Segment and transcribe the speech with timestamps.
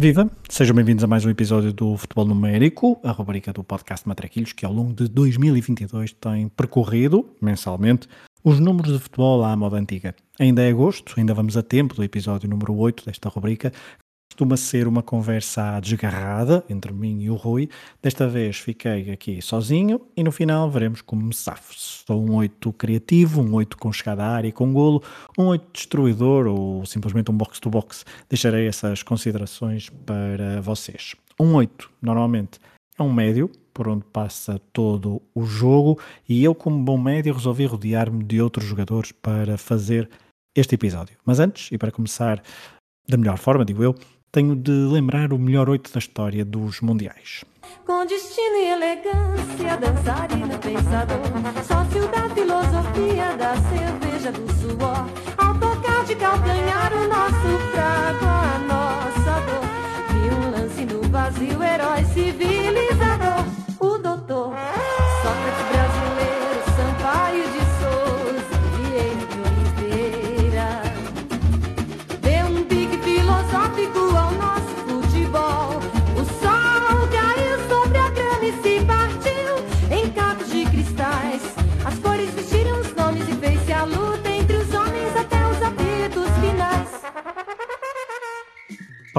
[0.00, 0.30] Viva!
[0.48, 4.64] Sejam bem-vindos a mais um episódio do Futebol Numérico, a rubrica do podcast Matraquilhos, que
[4.64, 8.06] ao longo de 2022 tem percorrido, mensalmente,
[8.44, 10.14] os números de futebol à moda antiga.
[10.38, 13.72] Ainda é agosto, ainda vamos a tempo do episódio número 8 desta rubrica,
[14.28, 17.68] costuma ser uma conversa desgarrada entre mim e o Rui.
[18.00, 21.74] Desta vez fiquei aqui sozinho e no final veremos como me safo.
[21.76, 25.02] Sou um 8 criativo, um 8 com chegada à área e com golo,
[25.36, 28.04] um 8 destruidor ou simplesmente um box-to-box.
[28.28, 31.16] Deixarei essas considerações para vocês.
[31.40, 32.60] Um 8, normalmente,
[32.98, 37.64] é um médio, por onde passa todo o jogo, e eu, como bom médio, resolvi
[37.64, 40.10] rodear-me de outros jogadores para fazer
[40.56, 41.16] este episódio.
[41.24, 42.42] Mas antes, e para começar
[43.08, 43.94] da melhor forma, digo eu,
[44.30, 47.44] tenho de lembrar o melhor oito da história dos mundiais.
[47.86, 51.20] Com destino e elegância, dançarino pensador,
[51.64, 55.08] sócio da filosofia da cerveja do suor.
[55.36, 59.64] Ao tocar de calcanhar o nosso fraco, a nossa dor.
[60.12, 62.87] Vi um lance no vazio, herói civilizador,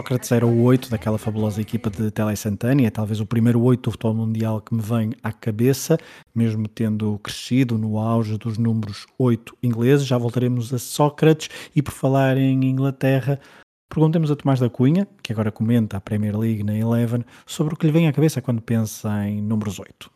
[0.10, 3.80] Sócrates era o 8 daquela fabulosa equipa de Tele Santana, é talvez o primeiro 8
[3.80, 6.00] do futebol mundial que me vem à cabeça,
[6.34, 10.08] mesmo tendo crescido no auge dos números 8 ingleses.
[10.08, 13.40] Já voltaremos a Sócrates e por falar em Inglaterra,
[13.88, 17.78] perguntemos a Tomás da Cunha, que agora comenta a Premier League na Eleven, sobre o
[17.78, 20.10] que lhe vem à cabeça quando pensa em números 8.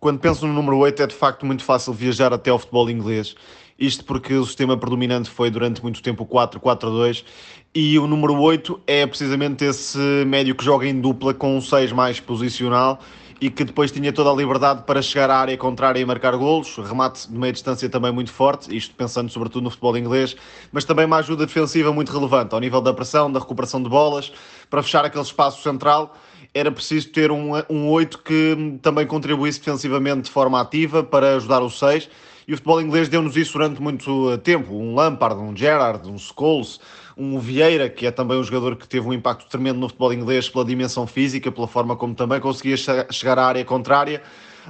[0.00, 3.34] Quando penso no número 8 é de facto muito fácil viajar até ao futebol inglês.
[3.78, 7.24] Isto porque o sistema predominante foi durante muito tempo o 4-4-2
[7.74, 11.92] e o número 8 é precisamente esse médio que joga em dupla com um 6
[11.92, 12.98] mais posicional
[13.40, 16.76] e que depois tinha toda a liberdade para chegar à área contrária e marcar golos,
[16.76, 20.34] remate de meia distância também muito forte, isto pensando sobretudo no futebol inglês,
[20.72, 24.32] mas também uma ajuda defensiva muito relevante ao nível da pressão, da recuperação de bolas,
[24.68, 26.16] para fechar aquele espaço central
[26.54, 31.60] era preciso ter um, um 8 que também contribuísse defensivamente de forma ativa para ajudar
[31.60, 32.08] o 6.
[32.46, 34.74] E o futebol inglês deu-nos isso durante muito tempo.
[34.74, 36.80] Um Lampard, um Gerrard, um Scholes,
[37.18, 40.48] um Vieira, que é também um jogador que teve um impacto tremendo no futebol inglês
[40.48, 42.76] pela dimensão física, pela forma como também conseguia
[43.10, 44.22] chegar à área contrária.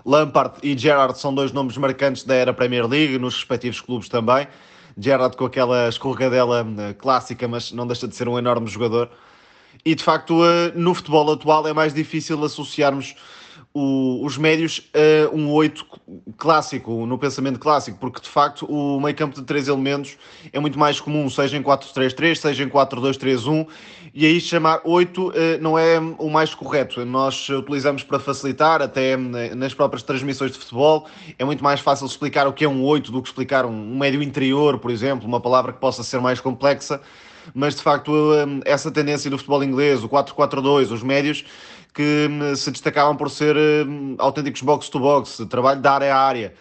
[0.04, 4.48] Lampard e Gerrard são dois nomes marcantes da era Premier League, nos respectivos clubes também.
[4.96, 9.10] Gerrard com aquela escorregadela eh, clássica, mas não deixa de ser um enorme jogador.
[9.84, 13.14] E de facto, eh, no futebol atual é mais difícil associarmos
[13.78, 15.86] o, os médios a um 8
[16.36, 20.16] clássico, no pensamento clássico, porque de facto o meio campo de três elementos
[20.52, 23.68] é muito mais comum, seja em 4-3-3, seja em 4-2-3-1,
[24.12, 27.04] e aí chamar 8 eh, não é o mais correto.
[27.04, 31.06] Nós utilizamos para facilitar, até nas próprias transmissões de futebol,
[31.38, 34.22] é muito mais fácil explicar o que é um 8 do que explicar um médio
[34.22, 37.00] interior, por exemplo, uma palavra que possa ser mais complexa
[37.54, 41.44] mas de facto hum, essa tendência do futebol inglês, o 4-4-2, os médios,
[41.98, 46.54] que hum, se destacavam por ser hum, autênticos box-to-box, trabalho de área a área,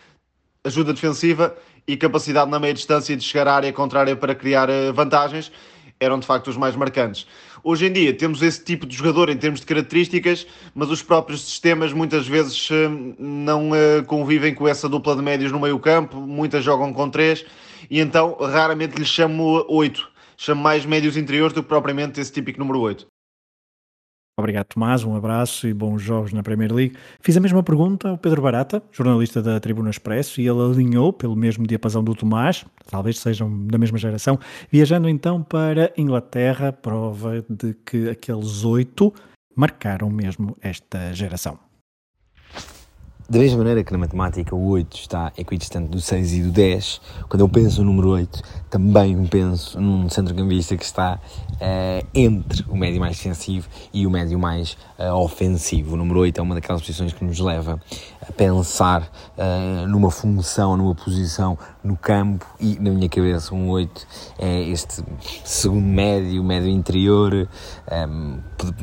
[0.64, 1.56] ajuda defensiva
[1.88, 5.52] e capacidade na meia distância de chegar à área contrária para criar eh, vantagens,
[6.00, 7.28] eram de facto os mais marcantes.
[7.64, 11.46] Hoje em dia temos esse tipo de jogador em termos de características, mas os próprios
[11.46, 12.70] sistemas muitas vezes
[13.20, 17.46] não eh, convivem com essa dupla de médios no meio campo, muitas jogam com três,
[17.92, 22.60] e então raramente lhes chamo oito chamo mais médios interiores do que propriamente esse típico
[22.60, 23.08] número 8.
[24.40, 25.04] Obrigado, Tomás.
[25.04, 26.96] Um abraço e bons jogos na Premier League.
[27.20, 31.36] Fiz a mesma pergunta ao Pedro Barata, jornalista da Tribuna Expresso, e ele alinhou pelo
[31.36, 34.40] mesmo diapasão do Tomás, talvez sejam da mesma geração,
[34.72, 39.12] viajando então para Inglaterra, prova de que aqueles oito
[39.56, 41.67] marcaram mesmo esta geração.
[43.30, 47.02] Da mesma maneira que na matemática o 8 está equidistante do 6 e do 10,
[47.28, 51.20] quando eu penso no número 8, também penso num centrocampista que está
[51.56, 55.96] uh, entre o médio mais defensivo e o médio mais uh, ofensivo.
[55.96, 57.82] O número 8 é uma daquelas posições que nos leva
[58.28, 59.04] a pensar
[59.38, 64.08] uh, numa função, numa posição no campo e na minha cabeça um 8
[64.40, 65.04] é este
[65.44, 67.48] segundo médio, médio interior,
[68.10, 68.40] um,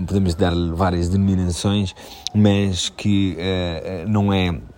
[0.06, 1.94] podemos dar-lhe várias denominações,
[2.34, 3.36] mas que
[4.06, 4.73] não é é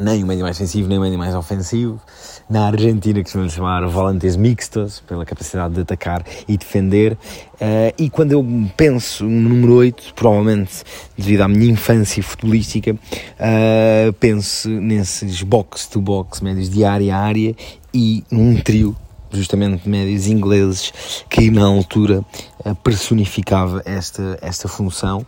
[0.00, 2.00] nem o médio mais defensivo, nem o médio mais ofensivo.
[2.48, 7.12] Na Argentina, que se chamar volantes mixtos, pela capacidade de atacar e defender.
[7.12, 8.46] Uh, e quando eu
[8.76, 10.82] penso no número 8, provavelmente
[11.16, 17.54] devido à minha infância futebolística, uh, penso nesses box-to-box, médios de área a área
[17.92, 18.96] e num trio
[19.30, 20.92] justamente médios ingleses
[21.28, 22.24] que na altura
[22.64, 25.24] eh, personificava esta, esta função.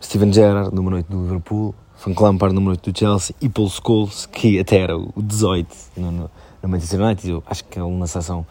[0.00, 4.26] Steven Gerrard, número 8 do Liverpool, Frank Lampard, número 8 do Chelsea, e Paul Scholes,
[4.26, 7.30] que até era o 18 no, no, no Manchester United.
[7.30, 8.44] Eu acho que ele na seleção,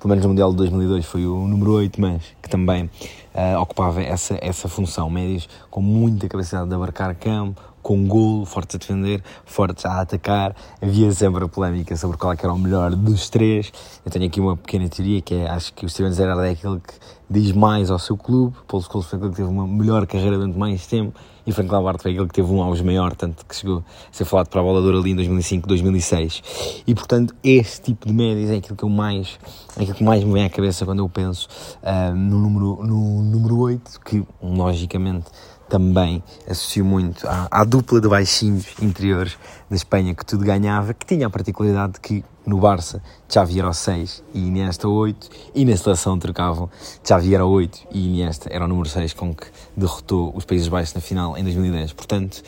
[0.00, 2.90] pelo menos no Mundial de 2002, foi o número 8, mas que também
[3.32, 5.08] uh, ocupava essa, essa função.
[5.08, 10.56] Médios com muita capacidade de abarcar campo, com golo, fortes a defender, fortes a atacar.
[10.82, 13.72] Havia sempre a polémica sobre qual é era o melhor dos três.
[14.04, 16.80] Eu tenho aqui uma pequena teoria que é, acho que o Steven Gerrard é aquele
[16.80, 16.94] que
[17.30, 20.58] diz mais ao seu clube, Paul Scholes foi aquele que teve uma melhor carreira durante
[20.58, 21.16] mais tempo
[21.46, 24.24] e Frank Lampard foi aquele que teve um auge maior, tanto que chegou a ser
[24.24, 26.82] falado para a bola ali em 2005, 2006.
[26.86, 29.38] E portanto, este tipo de médias é aquilo que eu mais,
[29.76, 31.48] é aquilo que mais me vem à cabeça quando eu penso
[31.82, 35.26] uh, no, número, no número 8, que logicamente
[35.68, 39.36] também associo muito à, à, dupla de baixinhos interiores
[39.68, 43.68] da Espanha que tudo ganhava, que tinha a particularidade de que no Barça Xavi era
[43.68, 46.70] o 6 e Iniesta 8 e na seleção trocavam
[47.02, 49.46] Xavi era o 8 e Iniesta era o número 6 com que
[49.76, 51.92] derrotou os Países Baixos na final em 2010.
[51.92, 52.42] Portanto,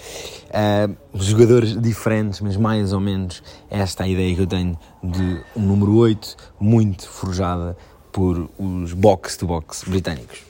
[0.50, 5.42] uh, jogadores diferentes, mas mais ou menos esta é a ideia que eu tenho de
[5.56, 7.76] um número 8 muito forjada
[8.12, 10.47] por os box-to-box -box britânicos.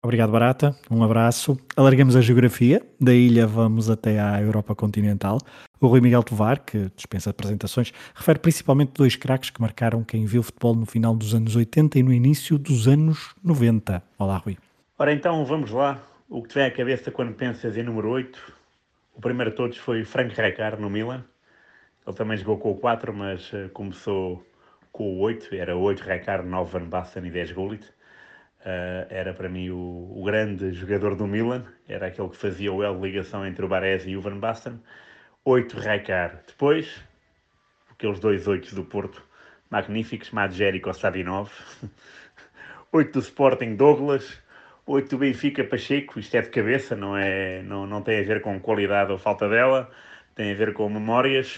[0.00, 0.76] Obrigado, Barata.
[0.88, 1.58] Um abraço.
[1.76, 2.80] Alargamos a geografia.
[3.00, 5.38] Da ilha vamos até à Europa continental.
[5.80, 10.40] O Rui Miguel Tovar, que dispensa apresentações, refere principalmente dois craques que marcaram quem viu
[10.40, 14.00] futebol no final dos anos 80 e no início dos anos 90.
[14.16, 14.56] Olá, Rui.
[14.96, 16.00] Ora então, vamos lá.
[16.28, 18.54] O que te vem à cabeça quando pensas em número 8?
[19.16, 21.24] O primeiro de todos foi Frank Rijkaard no Milan.
[22.06, 24.46] Ele também jogou com o 4, mas eh, começou
[24.92, 25.56] com o 8.
[25.56, 27.84] Era 8 Rijkaard, 9 Van Basten e 10 Gullit.
[28.68, 32.82] Uh, era para mim o, o, grande jogador do Milan, era aquele que fazia o
[32.82, 34.78] de ligação entre o Baresi e o Van Basten.
[35.42, 36.40] Oito Rijkaard.
[36.46, 37.02] Depois,
[37.90, 39.22] aqueles dois oitos do Porto,
[39.70, 41.50] magníficos, Madjeri e Sadinov.
[42.92, 44.38] Oito do Sporting, Douglas.
[44.84, 46.20] Oito do Benfica, Pacheco.
[46.20, 49.48] Isto é de cabeça, não, é, não, não tem a ver com qualidade ou falta
[49.48, 49.90] dela,
[50.34, 51.56] tem a ver com memórias.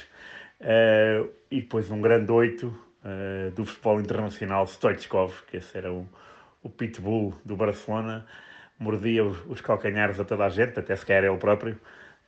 [0.61, 2.69] Uh, e depois um grande oito
[3.05, 6.07] uh, do futebol internacional, Stoichkov, que esse era o
[6.63, 8.27] o pitbull do Barcelona
[8.79, 11.79] mordia os calcanhares a toda a gente, até sequer ele próprio.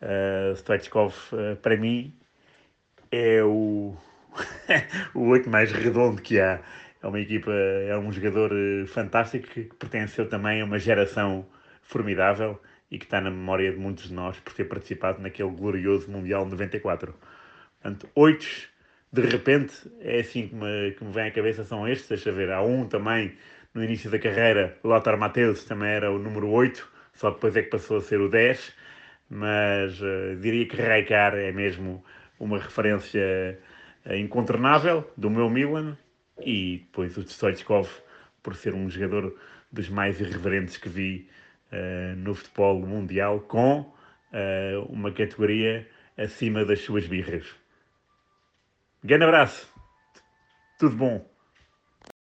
[0.01, 2.15] Uh, Stoichkov, uh, para mim,
[3.11, 3.97] é o,
[5.15, 6.61] o oito mais redondo que há.
[7.03, 11.47] É uma equipa, é um jogador uh, fantástico que pertenceu também a uma geração
[11.83, 16.11] formidável e que está na memória de muitos de nós por ter participado naquele glorioso
[16.11, 17.15] Mundial 94.
[17.81, 18.47] Portanto, oito,
[19.13, 22.51] de repente, é assim que me, que me vem à cabeça, são estes, deixa ver,
[22.51, 23.37] há um também
[23.75, 27.71] no início da carreira, Lothar Matthäus também era o número 8, só depois é que
[27.71, 28.75] passou a ser o 10,
[29.31, 32.05] mas uh, diria que Rijkaard é mesmo
[32.39, 33.59] uma referência
[34.05, 35.97] uh, incontornável do meu Milan
[36.41, 37.89] e depois o Stoichkov
[38.43, 39.35] por ser um jogador
[39.71, 41.31] dos mais irreverentes que vi
[41.73, 43.91] uh, no futebol mundial com
[44.89, 45.87] uma categoria
[46.17, 47.55] acima das suas birras.
[49.05, 49.71] Grande abraço,
[50.79, 51.32] tudo bom.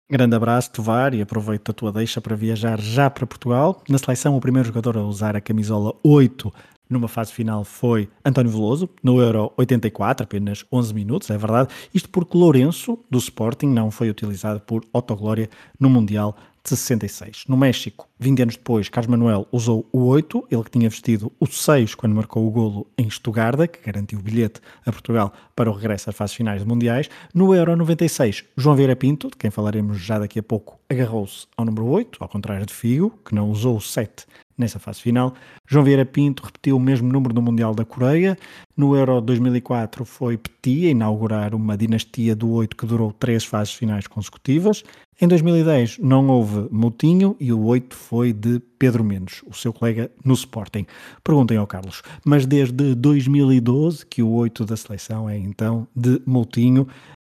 [0.07, 3.81] Grande abraço, Tovar, e aproveito a tua deixa para viajar já para Portugal.
[3.89, 6.53] Na seleção, o primeiro jogador a usar a camisola 8
[6.87, 11.69] numa fase final foi António Veloso, no Euro 84, apenas 11 minutos, é verdade.
[11.91, 17.43] Isto porque Lourenço, do Sporting, não foi utilizado por Otto Glória no Mundial de 66.
[17.47, 21.45] No México, 20 anos depois, Carlos Manuel usou o 8, ele que tinha vestido o
[21.45, 25.73] 6 quando marcou o golo em Estugarda, que garantiu o bilhete a Portugal para o
[25.73, 27.09] regresso às fases finais de mundiais.
[27.33, 31.65] No Euro 96, João Vieira Pinto, de quem falaremos já daqui a pouco, agarrou-se ao
[31.65, 34.25] número 8, ao contrário de Figo, que não usou o 7
[34.57, 35.33] nessa fase final.
[35.67, 38.37] João Vieira Pinto repetiu o mesmo número no Mundial da Coreia.
[38.75, 43.73] No Euro 2004 foi Petit a inaugurar uma dinastia do 8 que durou três fases
[43.73, 44.83] finais consecutivas.
[45.21, 50.11] Em 2010 não houve Moutinho e o 8 foi de Pedro Mendes, o seu colega
[50.25, 50.85] no Sporting.
[51.23, 56.85] Perguntem ao Carlos, mas desde 2012 que o 8 da seleção é então de Moutinho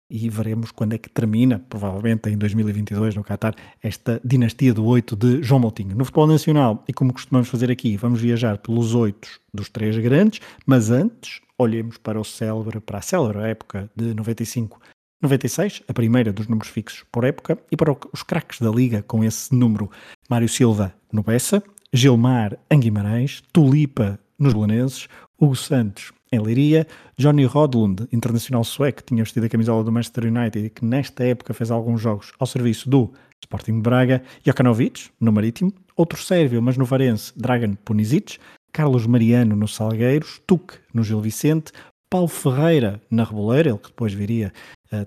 [0.10, 5.15] e veremos quando é que termina, provavelmente em 2022 no Qatar, esta dinastia do 8
[5.15, 5.95] de João Moutinho.
[5.95, 10.39] No futebol nacional, e como costumamos fazer aqui, vamos viajar pelos oitos dos três grandes,
[10.65, 14.79] mas antes olhemos para o célebre, para a célebre época de 95
[15.24, 19.24] 96, a primeira dos números fixos por época, e para os craques da liga com
[19.24, 19.89] esse número:
[20.29, 25.07] Mário Silva no Bessa, Gilmar em Guimarães, Tulipa nos Belenenses,
[25.39, 30.25] Hugo Santos em Leiria, Johnny Rodlund, internacional sueco, que tinha vestido a camisola do Manchester
[30.25, 33.13] United e que nesta época fez alguns jogos ao serviço do
[33.43, 38.39] Sporting de Braga, Jokanovic, no Marítimo, outro sérvio, mas no Varense, Dragan Punisic,
[38.71, 41.71] Carlos Mariano no Salgueiros, Tuque no Gil Vicente,
[42.09, 44.51] Paulo Ferreira na Reboleira, ele que depois viria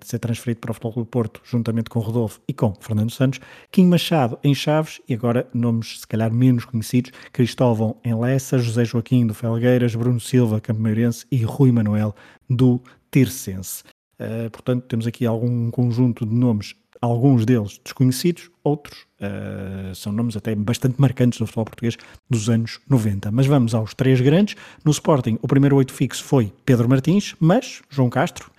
[0.00, 3.40] de ser transferido para o Futebol do Porto, juntamente com Rodolfo e com Fernando Santos,
[3.70, 8.84] Kim Machado em Chaves e agora nomes se calhar menos conhecidos, Cristóvão em Lessa, José
[8.84, 12.14] Joaquim do Felgueiras, Bruno Silva, Campo Meirense e Rui Manuel
[12.48, 13.84] do Tircense.
[14.18, 20.36] Uh, portanto, temos aqui algum conjunto de nomes, alguns deles desconhecidos, outros uh, são nomes
[20.36, 21.96] até bastante marcantes do futebol português
[22.28, 23.30] dos anos 90.
[23.30, 24.56] Mas vamos aos três grandes.
[24.84, 28.50] No Sporting, o primeiro oito fixo foi Pedro Martins, mas João Castro,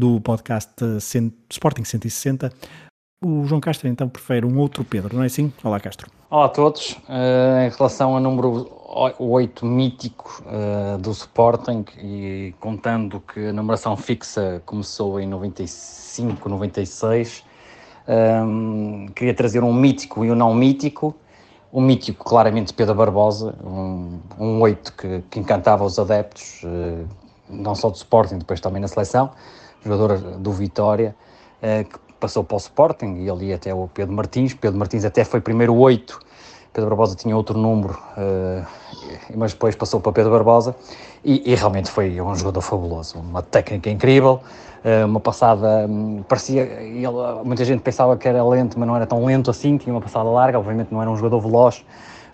[0.00, 0.72] do podcast
[1.50, 2.50] Sporting 160,
[3.22, 5.52] o João Castro então prefere um outro Pedro, não é assim?
[5.62, 6.10] Olá Castro.
[6.30, 6.92] Olá a todos.
[7.06, 8.66] Uh, em relação ao número
[9.18, 17.44] 8 mítico uh, do Sporting e contando que a numeração fixa começou em 95, 96,
[18.08, 21.14] um, queria trazer um mítico e um não mítico.
[21.70, 27.06] O mítico, claramente, Pedro Barbosa, um, um 8 que, que encantava os adeptos, uh,
[27.50, 29.30] não só do Sporting, depois também na seleção,
[29.84, 31.14] jogador do Vitória,
[31.62, 34.54] uh, que passou para o Sporting e ali até o Pedro Martins.
[34.54, 36.30] Pedro Martins até foi primeiro 8
[36.72, 38.64] Pedro Barbosa tinha outro número, uh,
[39.36, 40.74] mas depois passou para Pedro Barbosa
[41.24, 44.40] e, e, realmente foi um jogador fabuloso, uma técnica incrível,
[44.84, 47.08] uh, uma passada, um, parecia, ele,
[47.44, 50.28] muita gente pensava que era lento, mas não era tão lento assim, tinha uma passada
[50.30, 51.84] larga, obviamente não era um jogador veloz,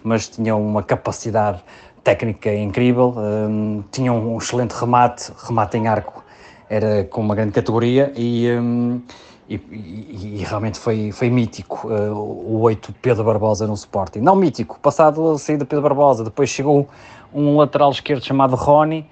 [0.04, 1.64] mas tinha uma capacidade
[2.04, 6.22] técnica incrível, um, tinha um excelente remate, remate em arco,
[6.68, 8.50] era com uma grande categoria e...
[8.50, 9.00] Um,
[9.48, 14.18] e, e, e, realmente foi, foi mítico uh, o 8 Pedro Barbosa no Sporting.
[14.18, 16.88] Não mítico, passado a saída Pedro Barbosa, depois chegou
[17.32, 19.08] um lateral esquerdo chamado Rony,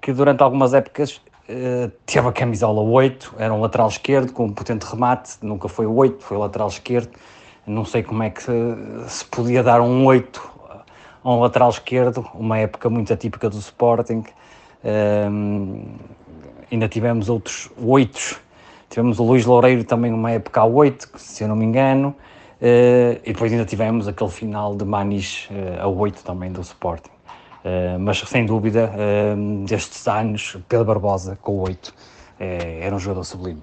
[0.00, 4.52] que durante algumas épocas uh, teve a camisola 8, era um lateral esquerdo com um
[4.52, 7.10] potente remate, nunca foi o 8, foi lateral esquerdo.
[7.64, 8.52] Não sei como é que se,
[9.08, 10.56] se podia dar um 8
[11.22, 14.24] a um lateral esquerdo, uma época muito atípica do Sporting.
[14.84, 15.84] Uh,
[16.70, 18.46] ainda tivemos outros 8
[18.88, 23.20] Tivemos o Luís Loureiro também numa época a 8, se eu não me engano, uh,
[23.24, 27.10] e depois ainda tivemos aquele final de Manis uh, a 8 também do Sporting.
[27.64, 28.92] Uh, mas sem dúvida,
[29.66, 31.92] destes anos, Pedro Barbosa com o 8
[32.38, 33.62] era um jogador sublime.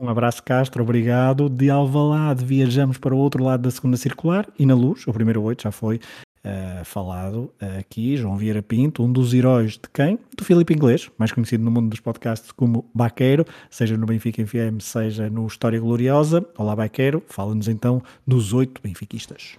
[0.00, 1.48] Um abraço, Castro, obrigado.
[1.48, 5.42] De Alvalade viajamos para o outro lado da segunda circular e na luz, o primeiro
[5.42, 6.00] 8 já foi
[6.46, 10.18] uh, falado aqui, João Vieira Pinto, um dos heróis de quem?
[10.36, 14.80] Do Filipe Inglês, mais conhecido no mundo dos podcasts como Baqueiro, seja no Benfica FM,
[14.80, 16.46] seja no História Gloriosa.
[16.56, 19.56] Olá, Baqueiro, fala-nos então dos oito benfiquistas.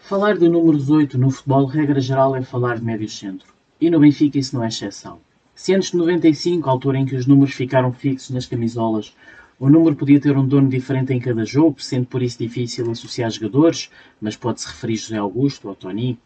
[0.00, 3.46] Falar do número 18 no futebol, regra geral, é falar de médio centro.
[3.80, 5.18] E no Benfica isso não é exceção.
[5.54, 9.14] Se antes de 95, a altura em que os números ficaram fixos nas camisolas,
[9.60, 13.30] o número podia ter um dono diferente em cada jogo, sendo por isso difícil associar
[13.30, 16.18] jogadores, mas pode-se referir José Augusto ou Tony.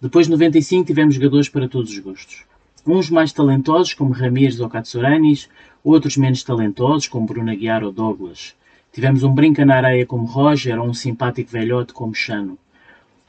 [0.00, 2.46] Depois de 95 tivemos jogadores para todos os gostos.
[2.86, 5.46] Uns mais talentosos, como Ramires ou Katsuranis,
[5.84, 8.56] outros menos talentosos, como Bruno Aguiar ou Douglas.
[8.90, 12.56] Tivemos um brinca na areia como Roger ou um simpático velhote como Chano.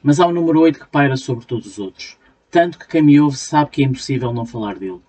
[0.01, 2.17] Mas há um número 8 que paira sobre todos os outros.
[2.49, 5.01] Tanto que quem me ouve sabe que é impossível não falar dele.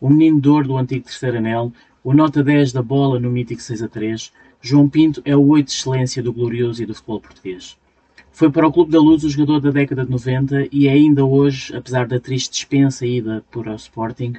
[0.00, 1.72] O menino de do antigo terceiro anel,
[2.04, 4.30] o nota 10 da bola no mítico 6 a 3,
[4.60, 7.78] João Pinto é o 8 de excelência do glorioso e do futebol português.
[8.30, 11.24] Foi para o Clube da Luz o jogador da década de 90 e é ainda
[11.24, 14.34] hoje, apesar da triste dispensa ida por ao Sporting,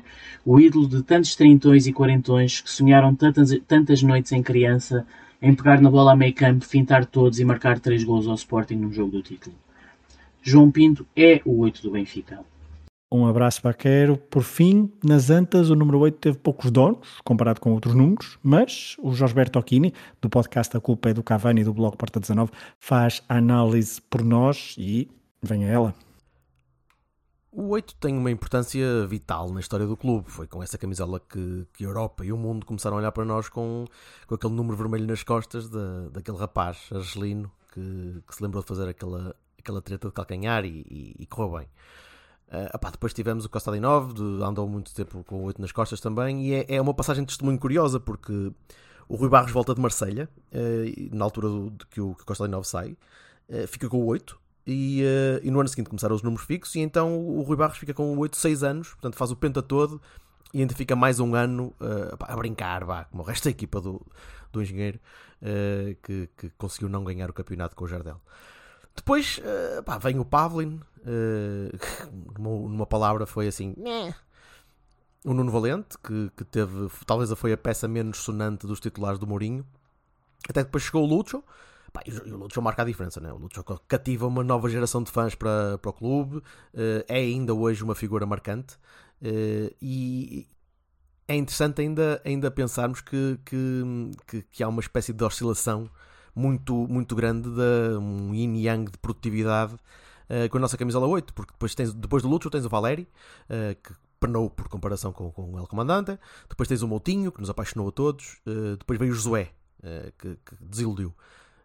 [0.45, 5.03] o ídolo de tantos trintões e quarentões que sonharam tantas, tantas noites em criança
[5.41, 8.75] em pegar na bola a meio campo, fintar todos e marcar três gols ao Sporting
[8.75, 9.55] num jogo do título.
[10.43, 12.41] João Pinto é o 8 do Benfica.
[13.11, 14.17] Um abraço vaqueiro.
[14.17, 18.95] Por fim, nas Antas, o número 8 teve poucos donos, comparado com outros números, mas
[18.99, 22.51] o Josberto Occhini, do podcast A Culpa é do Cavani e do blog Porta 19,
[22.79, 25.09] faz a análise por nós e
[25.41, 25.93] venha ela.
[27.51, 30.29] O 8 tem uma importância vital na história do clube.
[30.29, 33.23] Foi com essa camisola que, que a Europa e o mundo começaram a olhar para
[33.23, 33.85] nós com,
[34.27, 38.67] com aquele número vermelho nas costas da, daquele rapaz argelino que, que se lembrou de
[38.67, 41.67] fazer aquela, aquela treta de calcanhar e, e, e correu bem.
[42.55, 45.73] Uh, opá, depois tivemos o Costa 9, de, andou muito tempo com o 8 nas
[45.73, 48.49] costas também, e é, é, uma passagem de testemunho curiosa, porque
[49.09, 52.47] o Rui Barros volta de Marselha uh, na altura do, de que o, que o
[52.47, 52.95] 9 sai,
[53.49, 55.03] uh, fica com o 8, e,
[55.43, 58.15] e, no ano seguinte começaram os números fixos, e então o Rui Barros fica com
[58.15, 60.01] o 8 6 anos, portanto faz o penta todo,
[60.53, 61.73] e ainda fica mais um ano
[62.19, 64.01] a brincar, bah, como o resto da equipa do,
[64.51, 64.99] do engenheiro,
[66.01, 68.19] que, que conseguiu não ganhar o campeonato com o Jardel.
[68.95, 73.75] Depois uh, pá, vem o Pavlin, uh, numa, numa, palavra foi assim.
[75.23, 79.27] O Nuno Valente, que, que teve, talvez foi a peça menos sonante dos titulares do
[79.27, 79.65] Mourinho.
[80.47, 81.43] Até depois chegou o Lucho.
[81.91, 83.33] Pá, e o Lucho marca a diferença, né?
[83.33, 86.37] O Lucho cativa uma nova geração de fãs para, para o clube.
[86.37, 88.77] Uh, é ainda hoje uma figura marcante.
[89.81, 90.47] e,
[91.27, 93.83] é interessante ainda, ainda pensarmos que, que,
[94.27, 95.89] que, que há uma espécie de oscilação
[96.35, 101.33] muito, muito grande, de um yin yang de produtividade uh, com a nossa camisola 8,
[101.33, 103.07] porque depois, tens, depois do Lúcio tens o Valeri,
[103.49, 107.39] uh, que penou por comparação com, com o El Comandante, depois tens o Moutinho, que
[107.39, 109.51] nos apaixonou a todos, uh, depois veio o Josué,
[110.17, 111.13] que, que, desiludiu.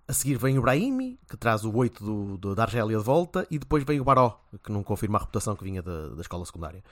[0.06, 3.46] A seguir vem o Brahimi, que traz o 8 do, do, da Argélia de volta,
[3.50, 6.44] e depois vem o Baró, que não confirma a reputação que vinha da, da escola
[6.44, 6.84] secundária.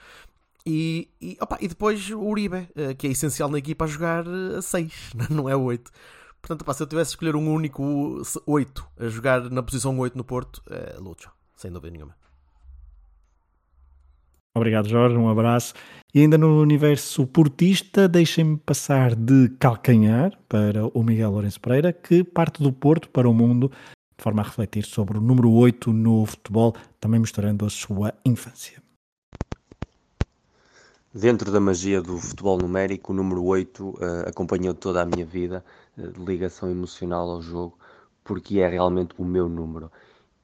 [0.65, 2.67] E, e, opa, e depois o Uribe,
[2.97, 5.91] que é essencial na equipa a jogar a 6, não é 8.
[6.41, 10.17] Portanto, opa, se eu tivesse de escolher um único 8 a jogar na posição 8
[10.17, 11.29] no Porto, é Lucho
[11.59, 12.15] sem dúvida nenhuma.
[14.55, 15.15] Obrigado, Jorge.
[15.15, 15.73] Um abraço.
[16.13, 22.23] E ainda no universo portista, deixem-me passar de calcanhar para o Miguel Lourenço Pereira, que
[22.23, 23.69] parte do Porto para o mundo,
[24.17, 28.81] de forma a refletir sobre o número 8 no futebol, também mostrando a sua infância.
[31.13, 35.25] Dentro da magia do futebol numérico, o número 8 uh, eh, acompanhou toda a minha
[35.25, 35.65] vida,
[36.17, 37.77] ligação emocional ao jogo,
[38.23, 39.91] porque é realmente o meu número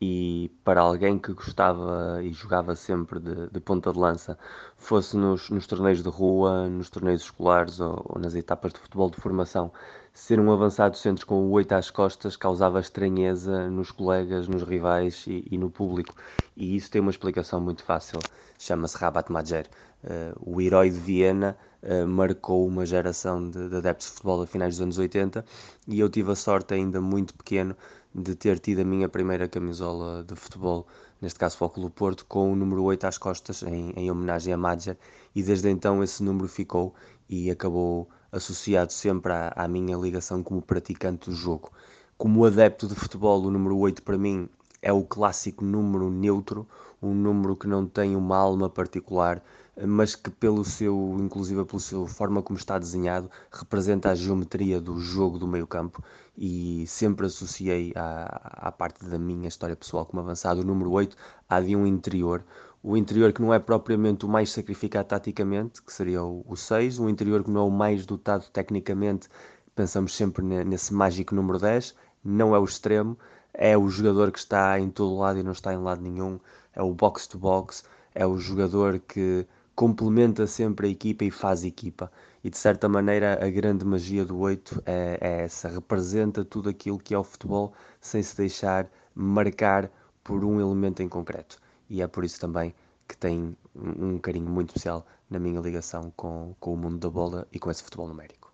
[0.01, 4.37] e para alguém que gostava e jogava sempre de, de ponta de lança,
[4.77, 9.09] fosse nos, nos, torneios de rua, nos torneios escolares ou, ou, nas etapas de futebol
[9.09, 9.71] de formação,
[10.13, 15.25] ser um avançado centro com o oito às costas causava estranheza nos colegas, nos rivais
[15.27, 16.13] e, e no público.
[16.57, 18.19] E isso tem uma explicação muito fácil,
[18.59, 19.67] chama-se Rabat Majer.
[20.03, 24.45] Uh, o herói de Viena uh, marcou uma geração de, de adeptos de futebol a
[24.45, 25.43] finais dos anos 80
[25.87, 27.75] e eu tive a sorte ainda muito pequeno
[28.15, 30.87] de ter tido a minha primeira camisola de futebol,
[31.21, 34.53] neste caso para o Clube Porto, com o número 8 às costas, em, em homenagem
[34.53, 34.97] a Madger,
[35.35, 36.95] e desde então esse número ficou
[37.27, 41.71] e acabou associado sempre à, à, minha ligação como praticante do jogo.
[42.17, 44.47] Como adepto de futebol, o número 8 para mim
[44.81, 46.65] é o clássico número neutro,
[47.01, 49.43] um número que não tem uma alma particular,
[49.83, 54.99] mas que pelo seu, inclusive pela sua forma como está desenhado, representa a geometria do
[54.99, 56.03] jogo do meio campo
[56.37, 60.61] e sempre associei à, à parte da minha história pessoal como avançado.
[60.61, 61.15] O número 8
[61.49, 62.43] há de um interior,
[62.81, 66.99] o interior que não é propriamente o mais sacrificado taticamente, que seria o, o 6,
[66.99, 69.27] o interior que não é o mais dotado tecnicamente,
[69.75, 73.17] pensamos sempre nesse mágico número 10, não é o extremo,
[73.53, 76.39] é o jogador que está em todo lado e não está em lado nenhum,
[76.73, 77.83] é o box to box,
[78.13, 82.11] é o jogador que complementa sempre a equipa e faz equipa.
[82.43, 86.97] E de certa maneira a grande magia do 8 é, é essa, representa tudo aquilo
[86.97, 89.91] que é o futebol sem se deixar marcar
[90.23, 91.57] por um elemento em concreto.
[91.89, 92.73] E é por isso também
[93.07, 97.47] que tem um carinho muito especial na minha ligação com, com o mundo da bola
[97.51, 98.51] e com esse futebol numérico.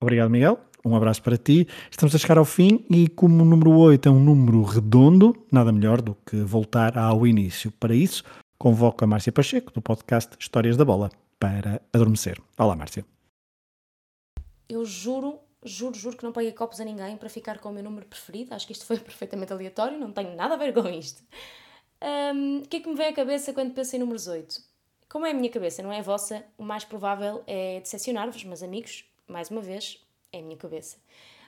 [0.00, 0.58] Obrigado, Miguel.
[0.84, 1.66] Um abraço para ti.
[1.90, 5.72] Estamos a chegar ao fim e, como o número 8 é um número redondo, nada
[5.72, 7.72] melhor do que voltar ao início.
[7.72, 8.22] Para isso,
[8.58, 12.40] convoco a Márcia Pacheco, do podcast Histórias da Bola, para adormecer.
[12.58, 13.04] Olá, Márcia.
[14.68, 17.84] Eu juro, juro, juro que não paguei copos a ninguém para ficar com o meu
[17.84, 18.54] número preferido.
[18.54, 21.22] Acho que isto foi perfeitamente aleatório, não tenho nada a ver com isto.
[22.34, 24.60] Um, o que é que me vem à cabeça quando penso em números 8?
[25.08, 28.62] Como é a minha cabeça, não é a vossa, o mais provável é decepcionar-vos, mas
[28.62, 30.96] amigos, mais uma vez, é a minha cabeça.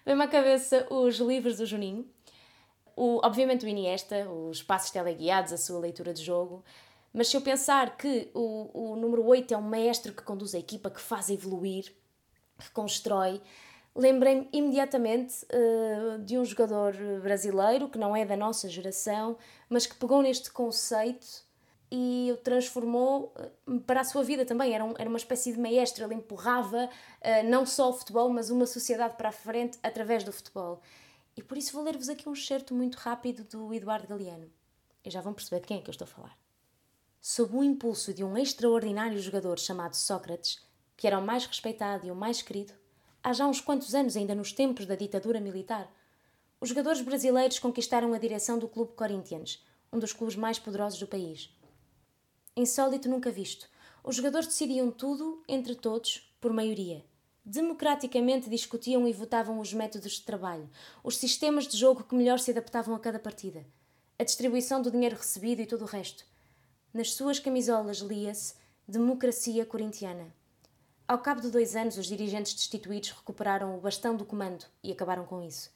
[0.06, 2.06] Vem-me à cabeça os livros do Juninho,
[2.94, 6.64] o, obviamente o Iniesta, os passos teleguiados, a sua leitura de jogo,
[7.12, 10.58] mas se eu pensar que o, o número 8 é um mestre que conduz a
[10.58, 11.94] equipa, que faz evoluir,
[12.58, 13.40] que constrói,
[13.94, 19.36] lembrei-me imediatamente uh, de um jogador brasileiro que não é da nossa geração,
[19.68, 21.46] mas que pegou neste conceito
[21.90, 23.34] e o transformou
[23.66, 24.74] uh, para a sua vida também.
[24.74, 28.50] Era, um, era uma espécie de maestro, ele empurrava uh, não só o futebol, mas
[28.50, 30.80] uma sociedade para a frente através do futebol.
[31.36, 34.50] E por isso vou ler-vos aqui um excerto muito rápido do Eduardo Galeano.
[35.04, 36.47] E já vão perceber de quem é que eu estou a falar
[37.20, 40.64] sob o impulso de um extraordinário jogador chamado Sócrates,
[40.96, 42.72] que era o mais respeitado e o mais querido,
[43.22, 45.92] há já uns quantos anos, ainda nos tempos da ditadura militar,
[46.60, 51.06] os jogadores brasileiros conquistaram a direção do Clube Corinthians, um dos clubes mais poderosos do
[51.06, 51.50] país.
[52.56, 53.68] Insólito nunca visto,
[54.02, 57.04] os jogadores decidiam tudo, entre todos, por maioria.
[57.44, 60.68] Democraticamente discutiam e votavam os métodos de trabalho,
[61.02, 63.64] os sistemas de jogo que melhor se adaptavam a cada partida,
[64.18, 66.24] a distribuição do dinheiro recebido e todo o resto
[66.92, 68.54] nas suas camisolas lia-se
[68.86, 70.32] Democracia Corintiana.
[71.06, 75.24] Ao cabo de dois anos, os dirigentes destituídos recuperaram o bastão do comando e acabaram
[75.24, 75.70] com isso.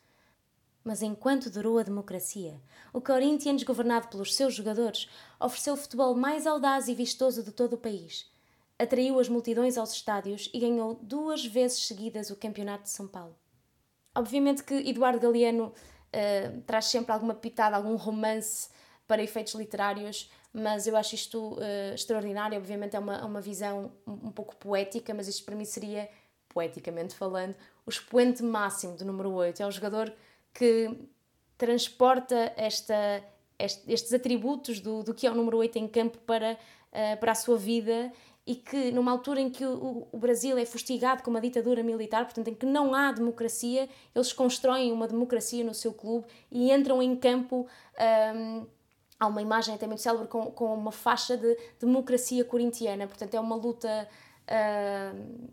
[0.85, 2.61] Mas enquanto durou a democracia,
[2.93, 7.75] o Corinthians, governado pelos seus jogadores, ofereceu o futebol mais audaz e vistoso de todo
[7.75, 8.31] o país.
[8.79, 13.37] Atraiu as multidões aos estádios e ganhou duas vezes seguidas o Campeonato de São Paulo.
[14.15, 18.69] Obviamente que Eduardo Galeano uh, traz sempre alguma pitada, algum romance
[19.07, 22.59] para efeitos literários, mas eu acho isto uh, extraordinário.
[22.59, 26.09] Obviamente é uma, uma visão um, pouco poética, mas isto para mim seria,
[26.49, 27.55] poeticamente falando,
[27.87, 29.63] o expoente máximo do número 8.
[29.63, 30.13] É o jogador
[30.53, 30.91] que
[31.57, 33.25] transporta esta,
[33.59, 37.37] estes atributos do, do que é o número 8 em campo para, uh, para a
[37.37, 38.13] sua vida
[38.47, 42.25] e que numa altura em que o, o, Brasil é fustigado com uma ditadura militar,
[42.25, 47.01] portanto em que não há democracia, eles constroem uma democracia no seu clube e entram
[47.01, 47.67] em campo.
[48.35, 48.67] Um,
[49.23, 53.41] há uma imagem até muito célebre com, com uma faixa de democracia corintiana, portanto é
[53.41, 54.09] uma luta.
[54.49, 55.49] Uh,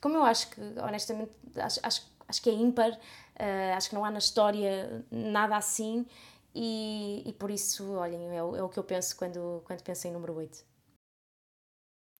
[0.00, 4.04] como eu acho que, honestamente, acho, acho, acho que é ímpar, uh, acho que não
[4.04, 6.06] há na história nada assim,
[6.54, 10.08] e, e por isso, olhem, é o, é o que eu penso quando, quando penso
[10.08, 10.64] em número 8.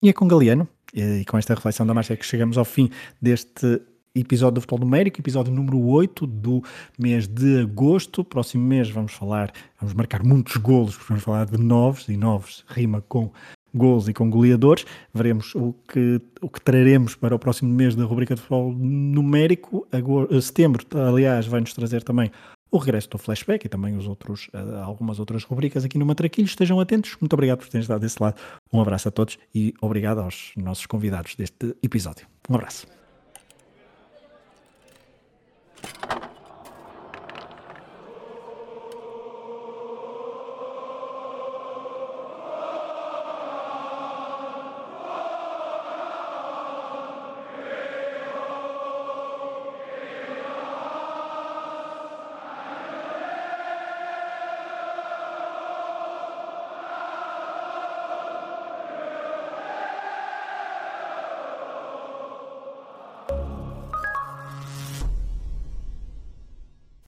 [0.02, 3.80] E é com Galeano, e com esta reflexão da Márcia que chegamos ao fim deste
[4.14, 6.62] episódio do Futebol Numérico, episódio número 8 do
[6.98, 8.24] mês de agosto.
[8.24, 13.02] Próximo mês vamos falar, vamos marcar muitos golos, vamos falar de novos, e novos rima
[13.08, 13.30] com
[13.74, 14.84] gols e com goleadores.
[15.14, 19.86] Veremos o que, o que traremos para o próximo mês da rubrica de futebol numérico.
[19.92, 22.30] Agora, setembro, aliás, vai-nos trazer também
[22.70, 26.46] o regresso do flashback e também os outros, uh, algumas outras rubricas aqui no Matraquilho.
[26.46, 27.16] Estejam atentos.
[27.20, 28.40] Muito obrigado por terem estado desse lado.
[28.72, 32.26] Um abraço a todos e obrigado aos nossos convidados deste episódio.
[32.48, 32.99] Um abraço.